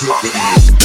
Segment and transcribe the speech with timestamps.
[0.00, 0.79] to the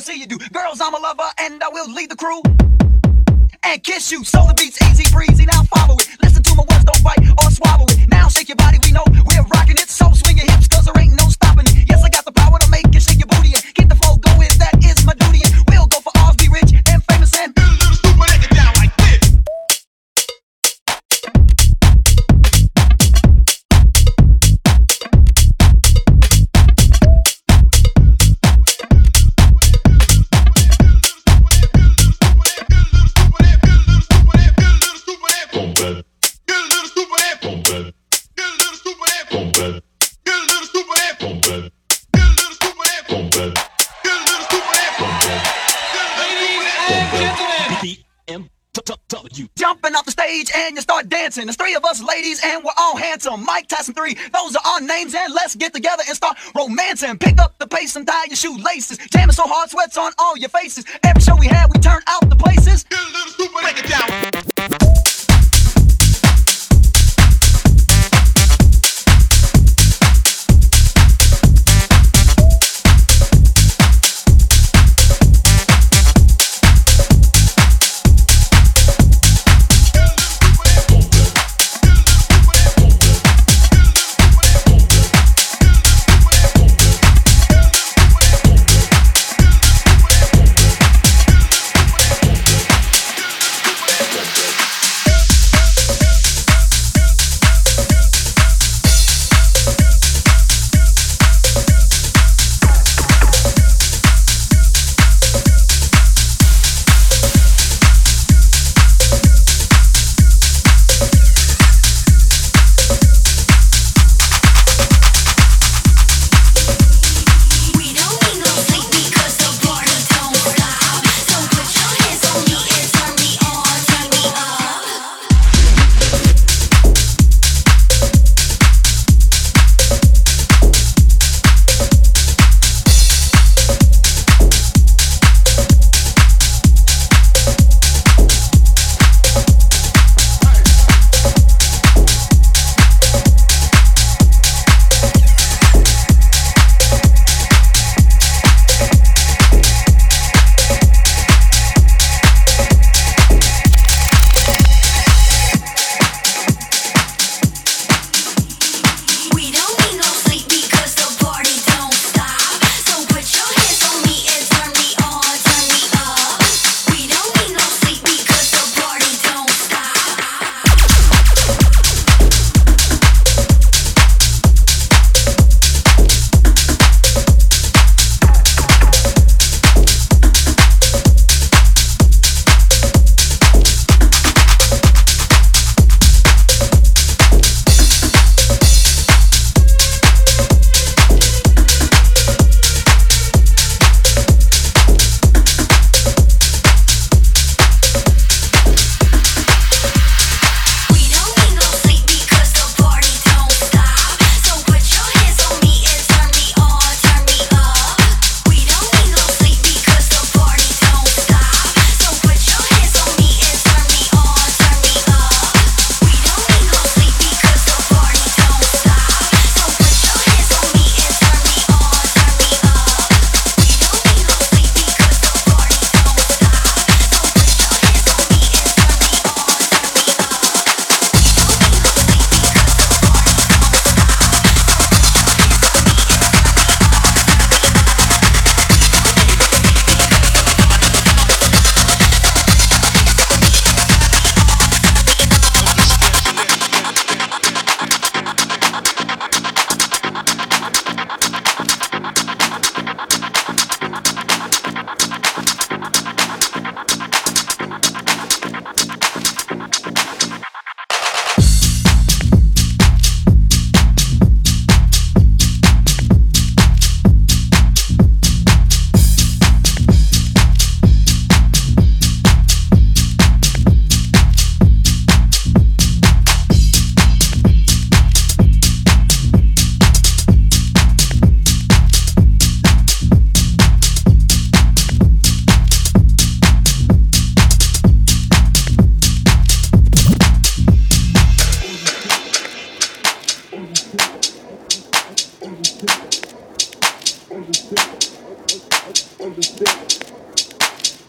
[0.00, 0.38] to see you do.
[0.52, 2.42] Girls, I'm a lover and I will lead the crew.
[3.62, 5.44] And kiss you, so the beats easy breezy.
[5.44, 6.08] Now follow it.
[6.22, 8.08] Listen to my words, don't bite or swallow it.
[8.08, 9.04] Now shake your body, we know
[48.30, 49.48] and gentlemen, BMW.
[49.56, 51.46] Jumping off the stage and you start dancing.
[51.46, 53.44] There's three of us ladies and we're all handsome.
[53.44, 55.14] Mike Tyson 3, those are our names.
[55.14, 57.18] And let's get together and start romancing.
[57.18, 58.98] Pick up the pace and tie your shoelaces.
[59.12, 60.84] Jamming so hard, sweats on all your faces.
[61.02, 62.84] Every show we had, we turned out the places.
[62.84, 64.89] get a little stupid and get down.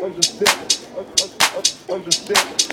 [0.02, 2.70] und es stickt und, und, und, und es stickt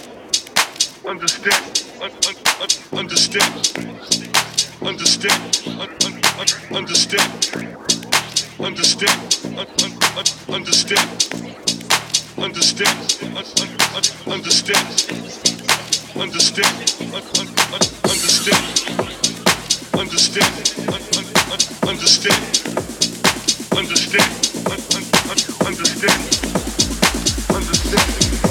[1.04, 3.78] und es stickt und, und, und, und es stickt
[4.80, 7.52] und es stickt und, und, und, und es stickt
[8.58, 11.28] und es stickt und, und, und, und es stickt
[12.36, 15.12] und es stickt und, und, und, und es stickt
[16.14, 18.88] und es stickt und, und, und, und es stickt
[19.92, 22.64] und es stickt und, und, und, und es stickt
[23.76, 26.67] und es stickt und, und, und, und es stickt
[27.90, 28.47] Listen.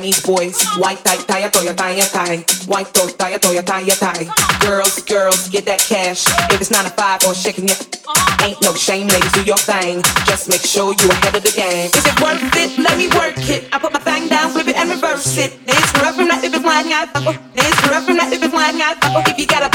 [0.00, 0.56] Chinese boys.
[0.78, 2.40] White tie, tie, toya, tie, tie.
[2.64, 4.24] White toe, tie, toya, tie, tie.
[4.64, 6.24] Girls, girls, get that cash.
[6.48, 8.00] If it's nine to five or shaking it,
[8.40, 10.00] ain't no shame, ladies, do your thing.
[10.24, 11.92] Just make sure you ahead of the game.
[11.92, 12.80] Is it worth it?
[12.80, 13.68] Let me work it.
[13.72, 15.60] I put my thing down, flip it and reverse it.
[15.68, 17.12] It's rough from that if it's flying out.
[17.20, 18.96] Oh, it's rough from that if it's flying out.
[19.04, 19.70] Oh, if you got a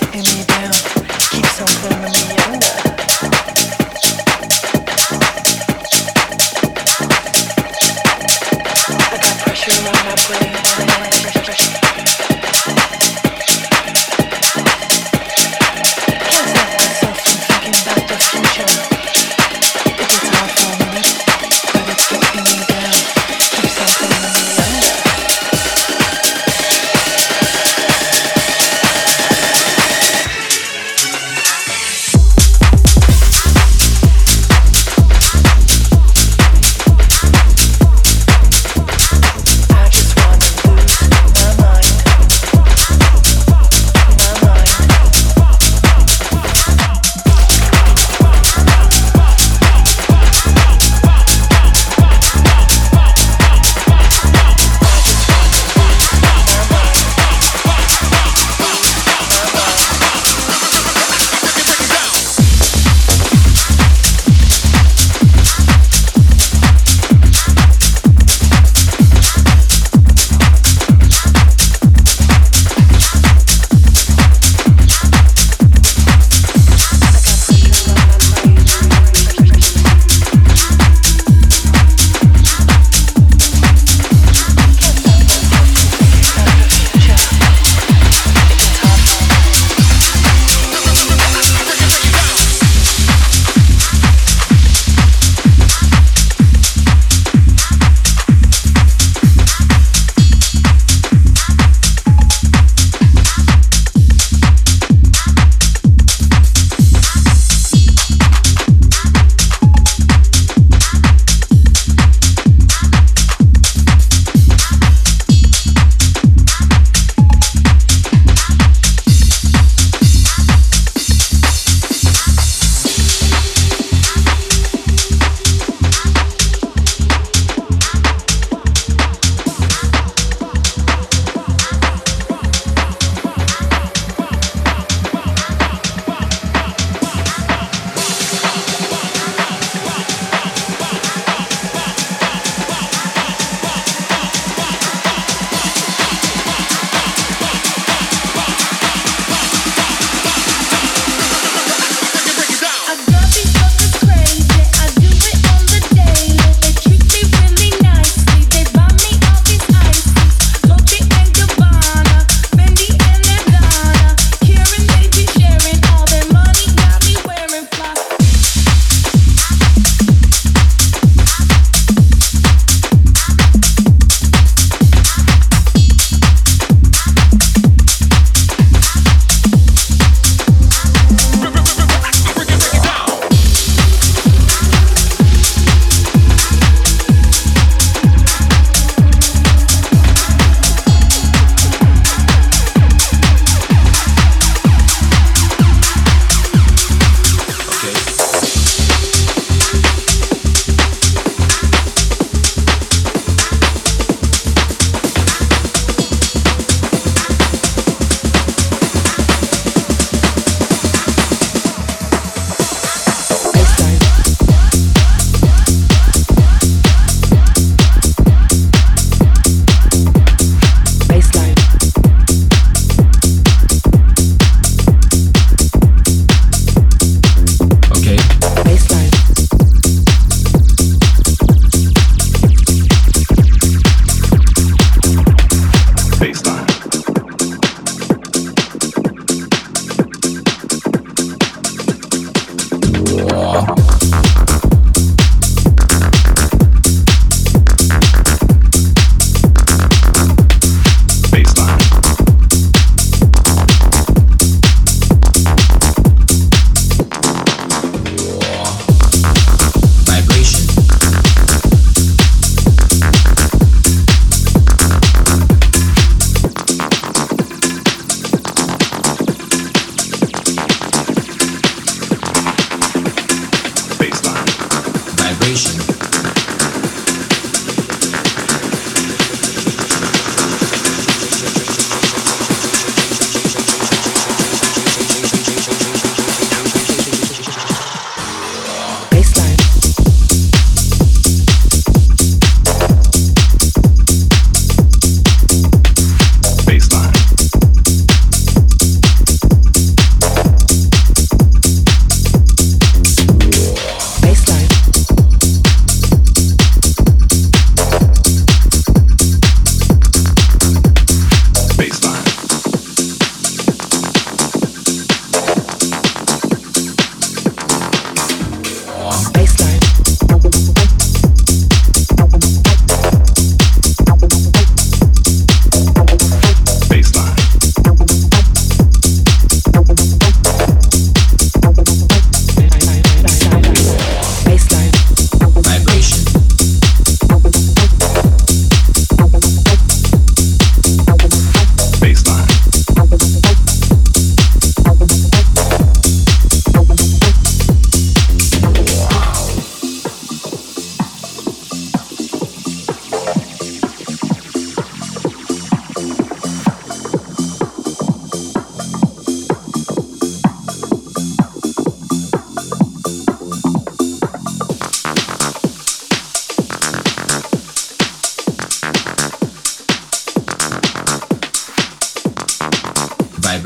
[0.00, 0.72] getting me down.
[1.30, 2.75] Keeps on pulling me under.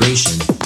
[0.01, 0.60] For